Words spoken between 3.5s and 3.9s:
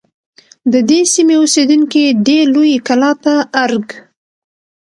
ارگ